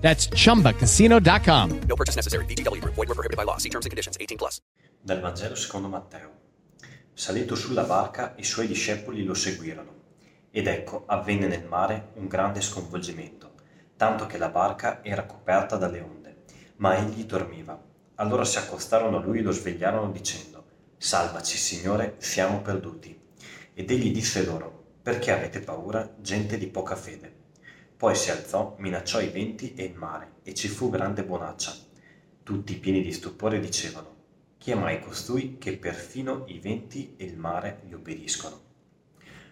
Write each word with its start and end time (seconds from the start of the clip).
That's 0.00 0.28
chumbacasino.com. 0.28 1.80
No 1.86 1.96
purchase 1.96 2.16
necessary. 2.16 2.44
VGW 2.46 2.80
Group. 2.80 2.94
Void 2.94 3.08
were 3.08 3.14
prohibited 3.14 3.36
by 3.36 3.44
law. 3.44 3.58
See 3.58 3.68
terms 3.68 3.86
and 3.86 3.90
conditions. 3.90 4.16
18 4.18 4.36
plus. 4.36 4.60
Dal 5.02 5.20
Vangelo 5.20 5.54
secondo 5.54 5.88
Matteo. 5.88 6.30
Salito 7.14 7.54
sulla 7.54 7.84
barca, 7.84 8.34
i 8.36 8.44
suoi 8.44 8.66
discepoli 8.66 9.24
lo 9.24 9.34
seguirono. 9.34 9.94
Ed 10.50 10.66
ecco, 10.66 11.04
avvenne 11.06 11.46
nel 11.46 11.64
mare 11.64 12.12
un 12.14 12.26
grande 12.26 12.60
sconvolgimento, 12.60 13.52
tanto 13.96 14.26
che 14.26 14.38
la 14.38 14.48
barca 14.48 15.04
era 15.04 15.24
coperta 15.24 15.76
dalle 15.76 16.00
onde, 16.00 16.36
ma 16.76 16.96
egli 16.96 17.24
dormiva. 17.24 17.80
Allora 18.16 18.44
si 18.44 18.58
accostarono 18.58 19.18
a 19.18 19.20
lui 19.20 19.38
e 19.38 19.42
lo 19.42 19.52
svegliarono 19.52 20.10
dicendo, 20.10 20.64
Salvaci, 20.96 21.56
Signore, 21.56 22.16
siamo 22.18 22.62
perduti. 22.62 23.18
Ed 23.74 23.90
egli 23.90 24.12
disse 24.12 24.44
loro, 24.44 24.80
Perché 25.02 25.32
avete 25.32 25.60
paura, 25.60 26.14
gente 26.20 26.58
di 26.58 26.66
poca 26.66 26.94
fede? 26.94 27.39
Poi 28.00 28.14
si 28.14 28.30
alzò, 28.30 28.76
minacciò 28.78 29.20
i 29.20 29.28
venti 29.28 29.74
e 29.74 29.84
il 29.84 29.94
mare, 29.94 30.36
e 30.42 30.54
ci 30.54 30.68
fu 30.68 30.88
grande 30.88 31.22
bonaccia. 31.22 31.74
Tutti 32.42 32.74
pieni 32.76 33.02
di 33.02 33.12
stupore 33.12 33.60
dicevano, 33.60 34.14
chi 34.56 34.70
è 34.70 34.74
mai 34.74 35.00
costui 35.00 35.58
che 35.58 35.76
perfino 35.76 36.44
i 36.46 36.60
venti 36.60 37.12
e 37.18 37.26
il 37.26 37.36
mare 37.36 37.82
gli 37.84 37.92
obbediscono? 37.92 38.58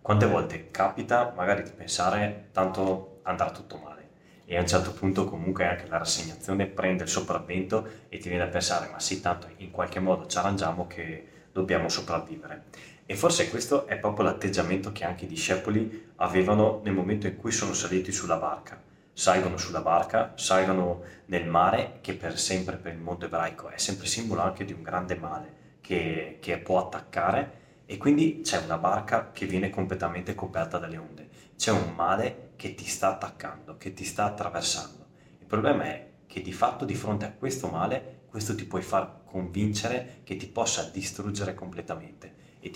Quante 0.00 0.24
volte 0.24 0.70
capita 0.70 1.34
magari 1.36 1.64
di 1.64 1.72
pensare 1.72 2.48
tanto 2.52 3.20
andrà 3.24 3.50
tutto 3.50 3.76
male 3.76 4.08
e 4.46 4.56
a 4.56 4.60
un 4.60 4.66
certo 4.66 4.94
punto 4.94 5.26
comunque 5.26 5.66
anche 5.66 5.86
la 5.86 5.98
rassegnazione 5.98 6.64
prende 6.64 7.02
il 7.02 7.10
sopravvento 7.10 7.86
e 8.08 8.16
ti 8.16 8.30
viene 8.30 8.44
a 8.44 8.48
pensare 8.48 8.88
ma 8.90 9.00
sì 9.00 9.20
tanto 9.20 9.48
in 9.58 9.70
qualche 9.70 10.00
modo 10.00 10.26
ci 10.26 10.38
arrangiamo 10.38 10.86
che 10.86 11.26
dobbiamo 11.52 11.90
sopravvivere 11.90 12.64
e 13.10 13.16
forse 13.16 13.50
questo 13.50 13.88
è 13.88 13.98
proprio 13.98 14.26
l'atteggiamento 14.26 14.92
che 14.92 15.04
anche 15.04 15.24
i 15.24 15.26
discepoli 15.26 16.12
avevano 16.18 16.80
nel 16.84 16.92
momento 16.92 17.26
in 17.26 17.36
cui 17.36 17.50
sono 17.50 17.72
saliti 17.72 18.12
sulla 18.12 18.36
barca. 18.36 18.80
Salgono 19.12 19.56
sulla 19.56 19.80
barca, 19.80 20.34
salgono 20.36 21.02
nel 21.24 21.44
mare, 21.44 21.98
che 22.02 22.14
per 22.14 22.38
sempre 22.38 22.76
per 22.76 22.92
il 22.92 23.00
mondo 23.00 23.24
ebraico 23.24 23.68
è 23.68 23.78
sempre 23.78 24.06
simbolo 24.06 24.42
anche 24.42 24.64
di 24.64 24.72
un 24.72 24.82
grande 24.82 25.16
male 25.16 25.54
che, 25.80 26.38
che 26.40 26.58
può 26.58 26.78
attaccare 26.78 27.82
e 27.84 27.96
quindi 27.96 28.42
c'è 28.44 28.62
una 28.62 28.78
barca 28.78 29.32
che 29.32 29.44
viene 29.44 29.70
completamente 29.70 30.36
coperta 30.36 30.78
dalle 30.78 30.96
onde. 30.96 31.28
C'è 31.56 31.72
un 31.72 31.92
male 31.96 32.50
che 32.54 32.76
ti 32.76 32.84
sta 32.84 33.08
attaccando, 33.08 33.76
che 33.76 33.92
ti 33.92 34.04
sta 34.04 34.26
attraversando. 34.26 35.06
Il 35.40 35.46
problema 35.46 35.82
è 35.82 36.10
che 36.28 36.42
di 36.42 36.52
fatto 36.52 36.84
di 36.84 36.94
fronte 36.94 37.24
a 37.24 37.32
questo 37.32 37.66
male, 37.66 38.20
questo 38.28 38.54
ti 38.54 38.66
puoi 38.66 38.82
far 38.82 39.22
convincere 39.24 40.20
che 40.22 40.36
ti 40.36 40.46
possa 40.46 40.88
distruggere 40.92 41.54
completamente 41.54 42.49
e, 42.60 42.70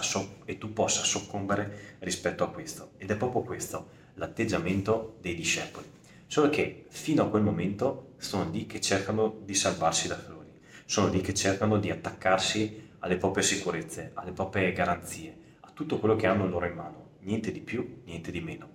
so- 0.00 0.36
e 0.44 0.58
tu 0.58 0.72
possa 0.72 1.02
soccombere 1.02 1.96
rispetto 2.00 2.44
a 2.44 2.50
questo. 2.50 2.92
Ed 2.98 3.10
è 3.10 3.16
proprio 3.16 3.42
questo 3.42 3.98
l'atteggiamento 4.14 5.16
dei 5.20 5.34
discepoli. 5.34 5.86
Solo 6.26 6.50
che 6.50 6.84
fino 6.88 7.24
a 7.24 7.28
quel 7.28 7.42
momento 7.42 8.12
sono 8.18 8.48
lì 8.50 8.66
che 8.66 8.80
cercano 8.80 9.40
di 9.44 9.54
salvarsi 9.54 10.06
da 10.06 10.20
soli, 10.20 10.60
sono 10.84 11.08
lì 11.08 11.20
che 11.20 11.34
cercano 11.34 11.78
di 11.78 11.90
attaccarsi 11.90 12.88
alle 13.00 13.16
proprie 13.16 13.42
sicurezze, 13.42 14.12
alle 14.14 14.32
proprie 14.32 14.72
garanzie, 14.72 15.56
a 15.60 15.70
tutto 15.72 15.98
quello 15.98 16.16
che 16.16 16.26
hanno 16.26 16.46
loro 16.46 16.66
in 16.66 16.74
mano, 16.74 17.10
niente 17.20 17.50
di 17.50 17.60
più, 17.60 18.02
niente 18.04 18.30
di 18.30 18.40
meno. 18.40 18.68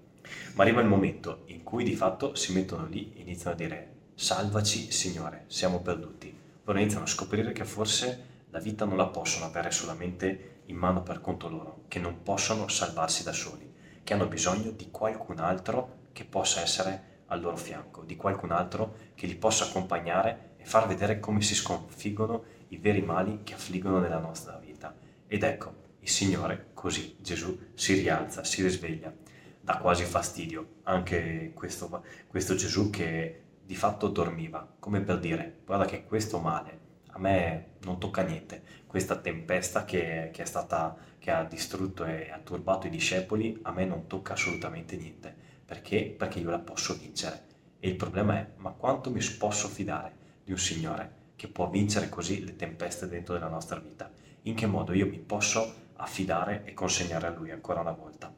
Ma 0.55 0.63
arriva 0.63 0.81
il 0.81 0.87
momento 0.87 1.43
in 1.45 1.63
cui 1.63 1.83
di 1.83 1.95
fatto 1.95 2.35
si 2.35 2.53
mettono 2.53 2.87
lì 2.87 3.13
e 3.15 3.21
iniziano 3.21 3.51
a 3.51 3.57
dire 3.57 3.93
salvaci 4.15 4.91
Signore, 4.91 5.43
siamo 5.47 5.81
perduti. 5.81 6.35
Loro 6.63 6.79
iniziano 6.79 7.05
a 7.05 7.07
scoprire 7.07 7.51
che 7.51 7.63
forse 7.63 8.33
la 8.49 8.59
vita 8.59 8.85
non 8.85 8.97
la 8.97 9.07
possono 9.07 9.45
avere 9.45 9.69
solamente 9.71 10.54
in 10.67 10.75
mano 10.75 11.03
per 11.03 11.21
conto 11.21 11.49
loro, 11.49 11.83
che 11.87 11.99
non 11.99 12.21
possono 12.23 12.67
salvarsi 12.67 13.23
da 13.23 13.33
soli, 13.33 13.73
che 14.03 14.13
hanno 14.13 14.27
bisogno 14.27 14.71
di 14.71 14.89
qualcun 14.91 15.39
altro 15.39 16.03
che 16.11 16.25
possa 16.25 16.61
essere 16.61 17.23
al 17.27 17.41
loro 17.41 17.57
fianco, 17.57 18.03
di 18.03 18.15
qualcun 18.15 18.51
altro 18.51 18.95
che 19.15 19.27
li 19.27 19.35
possa 19.35 19.65
accompagnare 19.65 20.53
e 20.57 20.65
far 20.65 20.87
vedere 20.87 21.19
come 21.19 21.41
si 21.41 21.55
sconfiggono 21.55 22.43
i 22.69 22.77
veri 22.77 23.01
mali 23.01 23.41
che 23.43 23.53
affliggono 23.53 23.99
nella 23.99 24.19
nostra 24.19 24.57
vita. 24.57 24.95
Ed 25.27 25.43
ecco, 25.43 25.83
il 25.99 26.09
Signore, 26.09 26.67
così 26.73 27.17
Gesù 27.19 27.71
si 27.73 27.93
rialza, 27.93 28.43
si 28.43 28.61
risveglia, 28.61 29.13
dà 29.59 29.77
quasi 29.77 30.03
fastidio 30.03 30.75
anche 30.83 31.51
questo, 31.53 32.03
questo 32.27 32.55
Gesù 32.55 32.89
che 32.89 33.41
di 33.63 33.75
fatto 33.75 34.07
dormiva, 34.07 34.75
come 34.79 35.01
per 35.01 35.19
dire, 35.19 35.61
guarda 35.65 35.85
che 35.85 36.05
questo 36.05 36.39
male 36.39 36.83
a 37.15 37.19
me 37.19 37.75
non 37.83 37.97
tocca 37.97 38.23
niente, 38.23 38.61
questa 38.85 39.15
tempesta 39.15 39.85
che, 39.85 40.31
che, 40.33 40.45
stata, 40.45 40.95
che 41.17 41.31
ha 41.31 41.45
distrutto 41.45 42.03
e 42.03 42.29
ha 42.29 42.39
turbato 42.39 42.87
i 42.87 42.89
discepoli, 42.89 43.57
a 43.61 43.71
me 43.71 43.85
non 43.85 44.05
tocca 44.07 44.33
assolutamente 44.33 44.97
niente, 44.97 45.33
perché? 45.65 46.13
Perché 46.17 46.39
io 46.39 46.49
la 46.49 46.59
posso 46.59 46.93
vincere. 46.97 47.43
E 47.79 47.87
il 47.87 47.95
problema 47.95 48.37
è, 48.37 48.47
ma 48.57 48.71
quanto 48.71 49.11
mi 49.11 49.23
posso 49.37 49.69
fidare 49.69 50.11
di 50.43 50.51
un 50.51 50.57
Signore 50.57 51.23
che 51.37 51.47
può 51.47 51.69
vincere 51.69 52.09
così 52.09 52.43
le 52.43 52.57
tempeste 52.57 53.07
dentro 53.07 53.33
della 53.33 53.47
nostra 53.47 53.79
vita? 53.79 54.11
In 54.43 54.55
che 54.55 54.65
modo 54.65 54.91
io 54.91 55.07
mi 55.07 55.19
posso 55.19 55.73
affidare 55.95 56.63
e 56.65 56.73
consegnare 56.73 57.27
a 57.27 57.31
Lui 57.31 57.49
ancora 57.49 57.79
una 57.79 57.93
volta? 57.93 58.33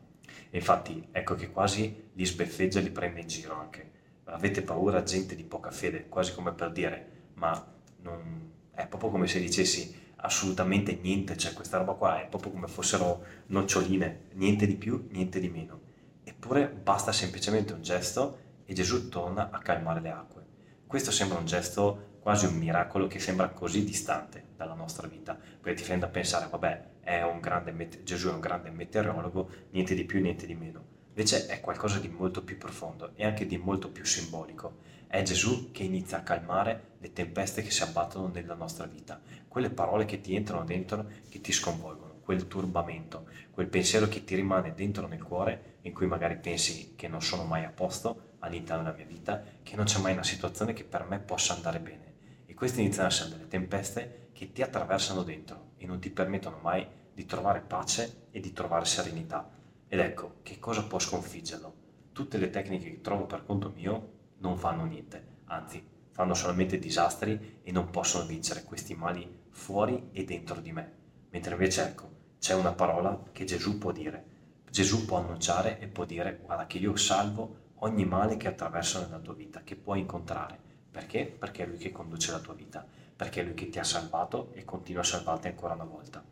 E 0.50 0.58
infatti 0.58 1.08
ecco 1.12 1.34
che 1.34 1.50
quasi 1.50 2.10
li 2.14 2.26
sbeffeggia 2.26 2.78
e 2.78 2.84
li 2.84 2.92
prende 2.92 3.22
in 3.22 3.28
giro 3.28 3.56
anche. 3.56 3.92
Avete 4.26 4.62
paura 4.62 5.02
gente 5.02 5.36
di 5.36 5.44
poca 5.44 5.72
fede, 5.72 6.08
quasi 6.08 6.36
come 6.36 6.54
per 6.54 6.72
dire, 6.72 7.30
ma 7.36 7.76
non, 8.02 8.52
è 8.78 8.86
proprio 8.86 9.10
come 9.10 9.26
se 9.26 9.40
dicessi 9.40 10.06
assolutamente 10.18 11.00
niente, 11.02 11.36
cioè 11.36 11.54
questa 11.54 11.80
roba 11.80 11.94
qua 11.94 12.22
è 12.22 12.28
proprio 12.28 12.52
come 12.52 12.68
fossero 12.68 13.24
noccioline, 13.48 14.26
niente 14.34 14.68
di 14.68 14.76
più, 14.76 15.08
niente 15.10 15.40
di 15.40 15.50
meno. 15.50 15.82
Eppure 16.24 16.68
basta 16.68 17.12
semplicemente 17.12 17.74
un 17.74 17.82
gesto 17.82 18.38
e 18.66 18.76
Gesù 18.76 19.10
torna 19.10 19.50
a 19.50 19.58
calmare 19.58 20.00
le 20.00 20.12
acque. 20.12 20.46
Questo 20.86 21.10
sembra 21.10 21.40
un 21.40 21.48
gesto 21.48 22.20
quasi 22.20 22.46
un 22.46 22.54
miracolo 22.54 23.08
che 23.08 23.18
sembra 23.18 23.50
così 23.50 23.84
distante 23.84 24.50
dalla 24.56 24.76
nostra 24.76 25.08
vita, 25.08 25.34
perché 25.34 25.82
ti 25.82 25.88
viene 25.88 26.02
da 26.02 26.08
pensare, 26.08 26.48
vabbè, 26.48 26.84
è 27.00 27.24
grande, 27.40 28.04
Gesù 28.04 28.30
è 28.30 28.34
un 28.34 28.40
grande 28.40 28.70
meteorologo, 28.70 29.50
niente 29.72 29.96
di 29.96 30.04
più, 30.04 30.22
niente 30.22 30.46
di 30.46 30.54
meno. 30.54 30.86
Invece 31.08 31.48
è 31.48 31.62
qualcosa 31.62 31.98
di 31.98 32.10
molto 32.10 32.44
più 32.44 32.60
profondo 32.60 33.14
e 33.16 33.26
anche 33.26 33.48
di 33.48 33.58
molto 33.58 33.90
più 33.90 34.06
simbolico 34.06 34.78
è 35.08 35.22
Gesù 35.24 35.72
che 35.72 35.84
inizia 35.84 36.18
a 36.18 36.24
calmare 36.24 36.96
le 37.00 37.14
tempeste 37.14 37.62
che 37.62 37.72
si 37.72 37.82
abbattono 37.82 38.28
nella 38.28 38.56
nostra 38.56 38.86
vita, 38.86 39.22
quelle 39.48 39.70
parole 39.70 40.04
che 40.04 40.20
ti 40.20 40.36
entrano 40.36 40.66
dentro, 40.66 41.06
che 41.30 41.40
ti 41.40 41.54
sconvolgono, 41.54 42.20
quel 42.22 42.48
turbamento, 42.48 43.26
quel 43.52 43.68
pensiero 43.68 44.08
che 44.10 44.26
ti 44.26 44.36
rimane 44.36 44.74
dentro 44.74 45.08
nel 45.08 45.24
cuore, 45.24 45.78
in 45.82 45.94
cui 45.94 46.08
magari 46.08 46.38
pensi 46.38 46.94
che 46.96 47.08
non 47.08 47.22
sono 47.22 47.46
mai 47.46 47.64
a 47.64 47.70
posto 47.70 48.34
all'interno 48.40 48.84
della 48.84 48.96
mia 48.96 49.06
vita, 49.06 49.42
che 49.64 49.78
non 49.78 49.86
c'è 49.86 50.00
mai 50.00 50.12
una 50.12 50.24
situazione 50.24 50.74
che 50.74 50.84
per 50.84 51.06
me 51.08 51.20
possa 51.20 51.54
andare 51.54 51.80
bene. 51.80 52.16
E 52.46 52.54
queste 52.54 52.82
iniziano 52.82 53.08
a 53.08 53.12
essere 53.12 53.30
delle 53.30 53.48
tempeste 53.48 54.30
che 54.34 54.52
ti 54.52 54.62
attraversano 54.62 55.24
dentro 55.24 55.72
e 55.78 55.86
non 55.86 56.00
ti 56.00 56.10
permettono 56.10 56.60
mai 56.62 56.86
di 57.14 57.26
trovare 57.26 57.62
pace 57.62 58.28
e 58.32 58.42
di 58.42 58.52
trovare 58.52 58.86
serenità. 58.86 59.50
Ed 59.88 60.00
ecco, 60.00 60.40
che 60.44 60.60
cosa 60.60 60.84
può 60.84 61.00
sconfiggerlo? 61.00 61.86
Tutte 62.12 62.38
le 62.38 62.50
tecniche 62.50 62.90
che 62.90 63.02
trovo 63.02 63.26
per 63.26 63.46
conto 63.46 63.72
mio 63.74 64.16
non 64.40 64.58
fanno 64.58 64.86
niente, 64.86 65.42
anzi 65.46 65.96
fanno 66.12 66.34
solamente 66.34 66.80
disastri 66.80 67.60
e 67.62 67.72
non 67.72 67.92
possono 67.92 68.26
vincere 68.26 68.64
questi 68.64 68.96
mali 68.96 69.46
fuori 69.52 70.10
e 70.12 70.24
dentro 70.24 70.60
di 70.60 70.72
me. 70.72 70.92
Mentre 71.30 71.54
invece 71.54 71.84
ecco, 71.84 72.10
c'è 72.40 72.56
una 72.56 72.74
parola 72.74 73.22
che 73.32 73.46
Gesù 73.46 73.78
può 73.78 73.92
dire. 73.92 74.26
Gesù 74.70 75.06
può 75.06 75.18
annunciare 75.18 75.80
e 75.80 75.88
può 75.88 76.06
dire 76.06 76.40
guarda 76.44 76.66
che 76.66 76.80
io 76.80 76.96
salvo 76.96 77.66
ogni 77.82 78.06
male 78.06 78.38
che 78.38 78.48
attraversa 78.48 79.02
nella 79.02 79.20
tua 79.20 79.36
vita, 79.36 79.62
che 79.64 79.76
puoi 79.76 80.00
incontrare. 80.00 80.60
Perché? 80.90 81.26
Perché 81.26 81.64
è 81.64 81.68
Lui 81.68 81.78
che 81.78 81.92
conduce 81.92 82.32
la 82.32 82.40
tua 82.40 82.56
vita, 82.56 82.84
perché 83.16 83.42
è 83.42 83.44
Lui 83.44 83.54
che 83.54 83.70
ti 83.70 83.78
ha 83.78 83.84
salvato 83.84 84.52
e 84.54 84.66
continua 84.66 85.02
a 85.02 85.06
salvarti 85.06 85.48
ancora 85.48 85.76
una 85.76 85.84
volta. 85.84 86.24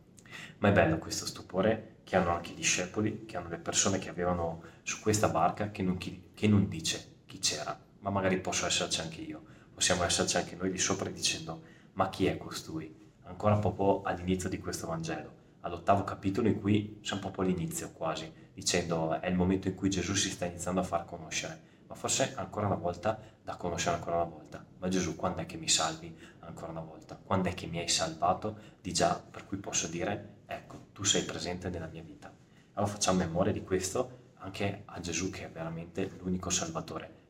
Ma 0.58 0.68
è 0.68 0.72
bello 0.72 0.98
questo 0.98 1.26
stupore 1.26 1.98
che 2.02 2.16
hanno 2.16 2.30
anche 2.30 2.50
i 2.50 2.56
discepoli, 2.56 3.24
che 3.24 3.36
hanno 3.36 3.48
le 3.48 3.58
persone 3.58 3.98
che 3.98 4.08
avevano 4.08 4.62
su 4.82 5.00
questa 5.00 5.28
barca, 5.28 5.70
che 5.70 5.82
non, 5.82 5.96
che 5.96 6.48
non 6.48 6.68
dice 6.68 7.18
chi 7.26 7.38
c'era, 7.38 7.78
ma 8.06 8.12
magari 8.12 8.38
posso 8.38 8.66
esserci 8.66 9.00
anche 9.00 9.20
io, 9.20 9.42
possiamo 9.74 10.04
esserci 10.04 10.36
anche 10.36 10.54
noi 10.54 10.70
di 10.70 10.78
sopra 10.78 11.10
dicendo, 11.10 11.62
ma 11.94 12.08
chi 12.08 12.26
è 12.26 12.36
costui? 12.36 12.94
Ancora 13.24 13.56
proprio 13.56 14.02
all'inizio 14.02 14.48
di 14.48 14.60
questo 14.60 14.86
Vangelo, 14.86 15.32
all'ottavo 15.62 16.04
capitolo 16.04 16.46
in 16.46 16.60
cui 16.60 17.00
siamo 17.02 17.22
proprio 17.22 17.46
all'inizio 17.46 17.90
quasi, 17.90 18.32
dicendo 18.54 19.20
è 19.20 19.26
il 19.26 19.34
momento 19.34 19.66
in 19.66 19.74
cui 19.74 19.90
Gesù 19.90 20.14
si 20.14 20.30
sta 20.30 20.44
iniziando 20.44 20.78
a 20.78 20.84
far 20.84 21.04
conoscere, 21.04 21.60
ma 21.88 21.96
forse 21.96 22.34
ancora 22.36 22.66
una 22.66 22.76
volta 22.76 23.20
da 23.42 23.56
conoscere 23.56 23.96
ancora 23.96 24.18
una 24.18 24.30
volta. 24.30 24.64
Ma 24.78 24.86
Gesù 24.86 25.16
quando 25.16 25.40
è 25.40 25.46
che 25.46 25.56
mi 25.56 25.68
salvi 25.68 26.16
ancora 26.40 26.70
una 26.70 26.82
volta, 26.82 27.20
quando 27.20 27.48
è 27.48 27.54
che 27.54 27.66
mi 27.66 27.80
hai 27.80 27.88
salvato 27.88 28.56
di 28.80 28.92
già, 28.92 29.20
per 29.20 29.46
cui 29.46 29.56
posso 29.56 29.88
dire, 29.88 30.42
ecco, 30.46 30.90
tu 30.92 31.02
sei 31.02 31.24
presente 31.24 31.70
nella 31.70 31.88
mia 31.88 32.02
vita. 32.04 32.32
Allora 32.74 32.92
facciamo 32.92 33.18
memoria 33.18 33.52
di 33.52 33.64
questo 33.64 34.34
anche 34.34 34.82
a 34.84 35.00
Gesù 35.00 35.28
che 35.28 35.46
è 35.46 35.50
veramente 35.50 36.08
l'unico 36.20 36.50
salvatore 36.50 37.24